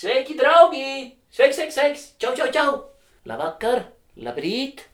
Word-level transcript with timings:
Sveiki, 0.00 0.32
draugi! 0.32 1.12
Sveiks, 1.28 1.58
sveiks, 1.58 1.74
sveiks! 1.76 2.02
Čau, 2.16 2.30
čau, 2.32 2.46
čau! 2.48 2.70
Labvakar, 3.28 3.82
labrīt! 4.16 4.86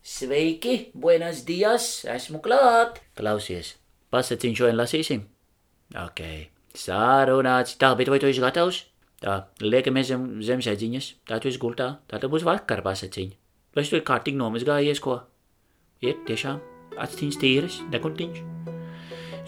Sveiki, 0.00 0.94
buenas 0.96 1.42
dias! 1.44 2.06
Esmu 2.08 2.40
klāt! 2.40 3.02
Klausies, 3.20 3.74
pasaciņu 4.08 4.56
šodien 4.56 4.78
lasīsim? 4.80 5.26
Ok, 6.00 6.22
sārunāts. 6.72 7.74
Tā, 7.76 7.90
bet 8.00 8.08
vai 8.08 8.16
tu 8.22 8.30
esi 8.30 8.40
gatavs? 8.40 8.78
Tā, 9.20 9.34
liekamies 9.60 10.08
zem, 10.08 10.24
zem 10.40 10.64
sēdziņas, 10.64 11.10
tā 11.28 11.36
tu 11.36 11.52
esi 11.52 11.60
gultā, 11.60 11.90
tā 12.08 12.16
tad 12.22 12.32
būs 12.32 12.48
vakar 12.48 12.80
pasaciņa. 12.86 13.36
Vai 13.76 13.84
tu 13.84 14.00
ir 14.00 14.06
kārtīgi 14.08 14.40
nomazgājies, 14.40 15.04
ko? 15.04 15.18
Ir, 16.00 16.16
tiešām, 16.24 16.64
aciņas 16.96 17.42
tīras, 17.44 17.78
dekuntiņš. 17.92 18.40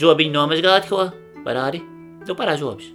Zobiņi 0.00 0.32
nomazgāti, 0.40 0.94
ko? 0.96 1.10
Parādi, 1.44 1.84
tu 2.24 2.40
parādi 2.40 2.64
zobus. 2.64 2.88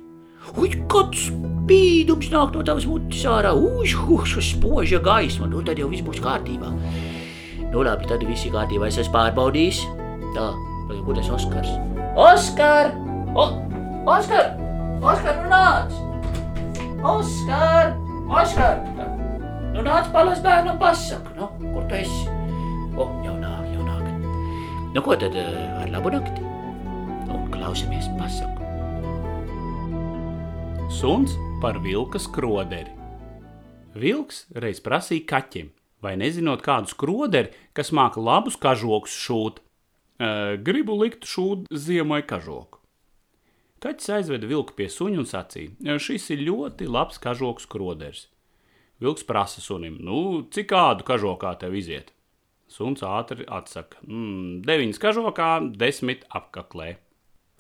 Uj, 0.58 0.74
kāds 0.90 1.30
spīdums 1.70 2.32
nāk 2.34 2.56
no 2.56 2.64
tavas 2.66 2.88
mutes 2.90 3.22
ārā, 3.30 3.52
uj, 3.54 3.94
uj, 4.10 4.40
spoža 4.42 4.98
gaisma, 5.06 5.46
nu 5.46 5.62
tad 5.62 5.78
jau 5.78 5.90
viss 5.92 6.02
būs 6.02 6.18
kārtībā. 6.24 6.72
Nu 7.70 7.84
labi, 7.86 8.08
tad 8.10 8.24
viss 8.26 8.48
ir 8.48 8.56
kārtībā, 8.56 8.88
es 8.90 8.98
esmu 8.98 9.14
pārbaudījis. 9.14 9.84
Tā, 10.34 10.48
vai 10.90 10.98
kur 11.06 11.18
tas 11.20 11.30
Oskars? 11.30 11.70
Oskar! 12.18 12.90
O, 13.38 13.46
Oskar! 14.10 14.56
Oskar, 14.98 15.38
nu 15.44 15.52
nāc! 15.52 15.94
Oskar! 17.06 17.94
Oskar! 18.26 18.82
Nu 19.76 19.84
nāc 19.86 20.10
palas 20.16 20.42
bērnam 20.42 20.80
pasaka, 20.82 21.36
nu, 21.38 21.52
kur 21.68 21.86
tu 21.92 22.00
esi? 22.00 22.24
O, 22.98 23.06
jau 23.28 23.36
nāk, 23.38 23.68
jau 23.76 23.86
nāk. 23.86 24.08
Nu 24.96 25.04
ko 25.06 25.20
tad, 25.22 25.38
eh, 25.38 25.84
ar 25.84 25.94
labu 25.94 26.16
nakti? 26.16 26.42
Nu, 27.30 27.44
klausamies 27.54 28.10
pasaku. 28.18 28.58
Suns 30.90 31.38
par 31.62 31.80
vilka 31.84 32.20
skroderi. 32.20 32.92
Vilks 34.00 34.46
reiz 34.56 34.80
prasīja 34.80 35.26
kaķim, 35.28 35.72
vai 36.00 36.14
nezinot 36.16 36.62
kādu 36.64 36.88
skroderi, 36.88 37.52
kas 37.76 37.92
māca 37.92 38.22
labus 38.24 38.56
kažokus 38.56 39.12
šūt. 39.12 39.60
"Ē, 40.20 40.64
Gribu 40.64 40.96
likt 40.96 41.28
šūt 41.28 41.68
ziemai 41.72 42.22
kažoku. 42.24 42.80
Kaķis 43.82 44.10
aizveda 44.16 44.48
vilku 44.48 44.74
pie 44.76 44.88
suņa 44.88 45.20
un 45.20 45.26
sacīja: 45.26 45.72
"Ē, 45.84 46.00
Šis 46.00 46.30
ir 46.30 46.46
ļoti 46.48 46.88
labs 46.88 47.20
kažoks 47.20 47.68
skroderis. 47.68 48.28
Vilks 49.02 49.24
prasa 49.24 49.60
sunim, 49.62 49.98
nu, 50.00 50.48
cik 50.52 50.68
kādu 50.68 51.04
kažokā 51.04 51.60
tev 51.60 51.76
iziet? 51.76 52.12
Suns 52.68 53.02
ātri 53.02 53.46
atsaka, 53.48 53.98
mm, 54.08 54.62
deviņas 54.64 55.00
kažokā, 55.00 55.78
desmit 55.78 56.24
apkaklē. 56.30 56.98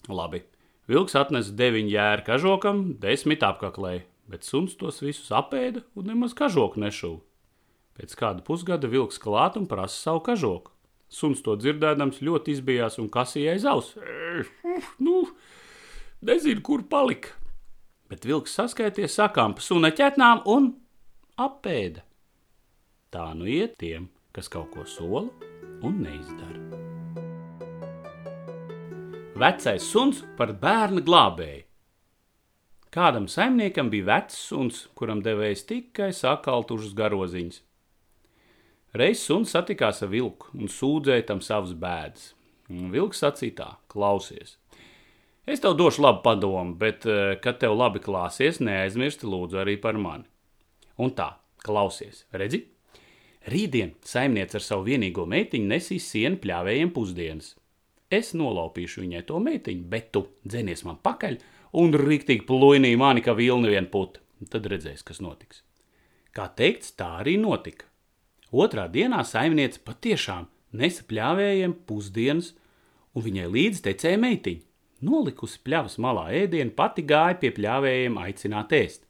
Labi. 0.07 0.43
Vilks 0.89 1.13
atnesa 1.13 1.53
deviņu 1.53 1.91
jēru 1.93 2.25
kažokam, 2.25 2.79
desmit 2.97 3.43
apkaklē, 3.45 3.99
bet 4.29 4.47
suns 4.47 4.73
tos 4.79 5.03
visus 5.03 5.29
apēda 5.29 5.83
un 5.93 6.09
nemaz 6.09 6.33
kažoku 6.37 6.81
nešuva. 6.81 7.21
Pēc 7.99 8.15
kāda 8.17 8.41
pusgada 8.45 8.89
vilks 8.89 9.19
klāt 9.21 9.59
un 9.59 9.67
prasa 9.69 9.99
savu 9.99 10.23
kažoku. 10.25 10.71
Suns 11.09 11.43
to 11.45 11.57
dzirdēdams 11.59 12.21
ļoti 12.25 12.55
izbijās 12.55 12.97
un 13.01 13.09
kasīja 13.11 13.57
aiz 13.57 13.65
auss. 13.69 13.97
Nu, 15.03 15.25
nezinu, 16.25 16.61
kur 16.65 16.85
palika. 16.89 17.35
Bet 18.09 18.25
vilks 18.25 18.55
saskaities 18.57 19.17
sakām 19.19 19.57
pa 19.57 19.65
suna 19.65 19.91
ķetnām 19.93 20.45
un 20.49 20.71
apēda. 21.37 22.05
Tā 23.13 23.29
nu 23.37 23.49
iet 23.49 23.77
tiem, 23.81 24.09
kas 24.33 24.49
kaut 24.53 24.71
ko 24.73 24.87
sola 24.89 25.27
un 25.83 26.01
neizdara. 26.05 26.68
Vecais 29.39 29.79
suns 29.79 30.17
par 30.35 30.49
bērnu 30.59 30.99
glābēju. 31.07 31.61
Kādam 32.91 33.29
saimniekam 33.31 33.87
bija 33.87 34.07
vecs 34.09 34.39
suns, 34.49 34.79
kuram 34.99 35.21
devējs 35.23 35.61
tikai 35.69 36.09
sakaltušas 36.17 36.91
garoziņas. 36.97 37.61
Reiz 38.99 39.21
suns 39.23 39.53
satikās 39.55 40.03
ar 40.03 40.11
vilku 40.11 40.49
un 40.57 40.67
sūdzēja 40.67 41.27
tam 41.29 41.39
savus 41.45 41.71
bēdas. 41.71 42.33
Vilks 42.67 43.23
sacīja 43.23 43.55
tā: 43.61 43.69
Klausies, 43.87 44.57
es 45.47 45.63
tev 45.63 45.77
došu 45.79 46.03
labu 46.03 46.19
padomu, 46.25 46.75
bet, 46.75 47.07
eh, 47.07 47.37
kad 47.39 47.61
tev 47.63 47.77
labi 47.79 48.03
klāsies, 48.03 48.59
neaizmirsti 48.59 49.23
lūdzu 49.23 49.63
arī 49.63 49.77
par 49.79 49.95
mani. 49.95 50.27
Un 50.97 51.15
tā, 51.15 51.29
klausies, 51.63 52.25
redzi? 52.33 52.65
Rītdien 53.47 53.95
saimniece 54.03 54.59
ar 54.59 54.67
savu 54.67 54.83
vienīgo 54.91 55.23
meitiņu 55.23 55.71
nesīs 55.77 56.11
sienu 56.11 56.43
pļāvējiem 56.43 56.91
pusdienas. 56.91 57.55
Es 58.09 58.33
nolaupīšu 58.33 59.03
viņai 59.03 59.21
to 59.29 59.39
meitiņu, 59.43 59.85
bet 59.89 60.09
tu 60.15 60.25
dzenies 60.41 60.81
man 60.87 60.97
pakaļ 61.05 61.37
un 61.77 61.93
rīktīgi 61.93 62.45
plūnī 62.47 62.95
mani 62.97 63.21
kā 63.21 63.35
vilni 63.37 63.69
vien 63.75 63.89
puta. 63.91 64.23
Tad 64.49 64.65
redzēs, 64.71 65.03
kas 65.05 65.19
notiks. 65.21 65.61
Kā 66.33 66.47
teikts, 66.55 66.95
tā 66.97 67.09
arī 67.21 67.35
notika. 67.41 67.85
Otrā 68.49 68.87
dienā 68.89 69.21
saimniece 69.27 69.81
patiešām 69.85 70.47
nesa 70.79 71.05
pļāvējiem 71.09 71.75
pusdienas, 71.85 72.53
un 73.13 73.25
viņai 73.25 73.45
līdzi 73.53 73.85
tecēja 73.89 74.21
meitiņa. 74.21 74.65
Nolikusi 75.05 75.61
pļavas 75.63 75.99
malā 76.01 76.25
ēdienu, 76.41 76.73
pati 76.75 77.05
gāja 77.07 77.37
pie 77.39 77.53
pļāvējiem 77.55 78.17
aicināt 78.19 78.73
ēst. 78.75 79.05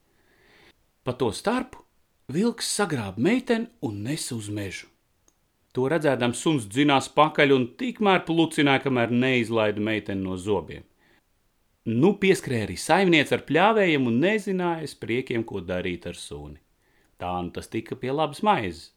Pa 1.04 1.16
to 1.18 1.32
starpu 1.34 1.82
vilks 2.30 2.68
sagrāba 2.78 3.22
meiteni 3.30 3.72
un 3.86 4.04
nesa 4.06 4.36
uz 4.36 4.52
mežu. 4.54 4.90
To 5.78 5.90
redzēdams 5.92 6.40
suns 6.42 6.66
dzinās 6.70 7.10
pakaļ 7.14 7.54
un 7.54 7.68
tikmēr 7.78 8.24
plucināja, 8.26 8.84
kamēr 8.88 9.12
neizlaida 9.14 9.82
meiteni 9.84 10.26
no 10.26 10.38
zobiem. 10.38 10.86
Nu 11.90 12.16
pieskrēja 12.22 12.68
arī 12.68 12.78
saimniece 12.78 13.38
ar 13.38 13.46
pļāvējiem 13.48 14.08
un 14.10 14.18
nezināja 14.22 14.90
spriekiem, 14.90 15.46
ko 15.48 15.62
darīt 15.66 16.08
ar 16.10 16.18
suni. 16.18 16.60
Tā 17.20 17.32
nu 17.44 17.54
tas 17.56 17.70
tika 17.72 17.96
pie 18.00 18.12
labas 18.14 18.42
maizes. 18.46 18.90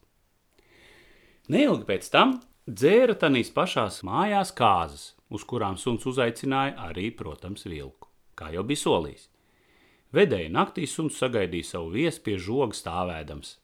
Neilgi 1.52 1.86
pēc 1.88 2.08
tam 2.12 2.36
dzēra 2.70 3.16
tanīs 3.18 3.52
pašās 3.54 4.00
mājās 4.06 4.52
kāzas, 4.56 5.12
uz 5.28 5.44
kurām 5.48 5.78
suns 5.80 6.06
uzaicināja 6.06 6.76
arī, 6.88 7.10
protams, 7.16 7.66
vilku, 7.66 8.08
kā 8.38 8.52
jau 8.54 8.62
bija 8.66 8.82
solījis. 8.82 9.28
Vedēja 10.12 10.52
naktī 10.52 10.84
suns 10.86 11.16
sagaidīja 11.20 11.70
savu 11.70 11.94
viesi 11.96 12.20
pie 12.22 12.36
žoga 12.36 12.76
stāvēdams. 12.76 13.56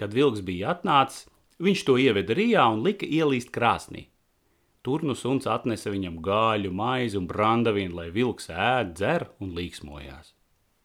Kad 0.00 0.16
vilks 0.16 0.42
bija 0.42 0.72
atnācis, 0.72 1.28
viņš 1.64 1.84
to 1.88 1.96
ieveda 2.00 2.36
rijā 2.36 2.66
un 2.72 2.84
lika 2.84 3.06
ielīst 3.08 3.52
krāsnī. 3.54 4.08
Tur 4.84 5.00
nu 5.08 5.14
suns 5.16 5.46
atnesa 5.48 5.88
viņam 5.88 6.18
gāļu, 6.24 6.70
maizi 6.76 7.16
un 7.16 7.26
brandavienu, 7.28 7.96
lai 7.96 8.10
vilks 8.12 8.50
ēd, 8.52 8.92
dzer 8.98 9.30
un 9.40 9.54
līksmojās. 9.56 10.34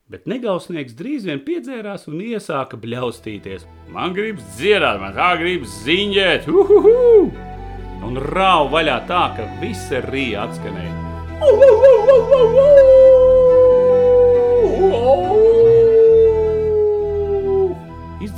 Bet 0.09 0.23
negausnieks 0.25 0.95
drīz 0.97 1.27
vien 1.27 1.43
piedzērās 1.45 2.07
un 2.09 2.23
iesāka 2.23 2.79
bļaustīties. 2.81 3.67
Man 3.93 4.15
gribas 4.15 4.47
dziedāt, 4.55 4.97
man 5.03 5.13
tā 5.19 5.33
gribas 5.41 5.75
ziņģēt, 5.83 6.47
uhuhu! 6.49 7.27
Un 8.07 8.17
rāva 8.31 8.71
vaļā 8.71 8.97
tā, 9.11 9.23
ka 9.35 9.45
visa 9.59 9.99
rīja 10.07 10.47
atskanēja. 10.47 10.95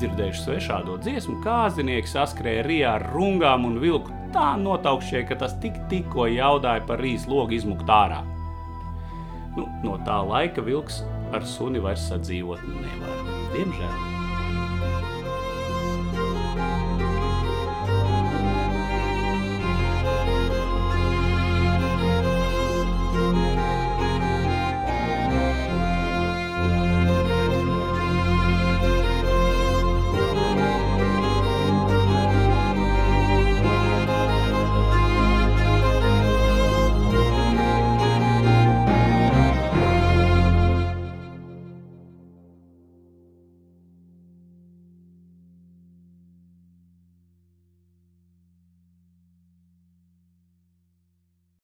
Izdzirdējuši 0.02 0.40
svešādo 0.42 0.96
dziesmu, 0.98 1.36
kāzinieki 1.44 2.10
saskrēja 2.10 2.64
rijā 2.66 2.94
ar 2.98 3.04
rungām 3.14 3.68
un 3.68 3.76
vilku 3.84 4.10
tā 4.34 4.56
notaukšie, 4.58 5.22
ka 5.30 5.38
tas 5.44 5.54
tik 5.62 5.78
tikko 5.92 6.26
jaudāja 6.26 6.82
par 6.88 7.04
rīs 7.06 7.28
logu 7.30 7.54
izmukt 7.54 7.86
ārā. 7.86 8.24
Nu, 9.54 9.68
no 9.86 10.00
tā 10.02 10.18
laika 10.26 10.66
vilks 10.66 11.04
ar 11.38 11.46
suni 11.46 11.84
vairs 11.86 12.08
sadzīvot 12.10 12.66
nevar. 12.66 13.22
Diemžēl. 13.54 14.21